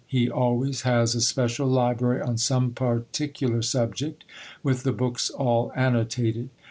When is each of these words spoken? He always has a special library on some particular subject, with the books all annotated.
He 0.07 0.31
always 0.31 0.81
has 0.81 1.13
a 1.13 1.21
special 1.21 1.67
library 1.67 2.23
on 2.23 2.39
some 2.39 2.71
particular 2.73 3.61
subject, 3.61 4.23
with 4.63 4.81
the 4.81 4.93
books 4.93 5.29
all 5.29 5.71
annotated. 5.75 6.49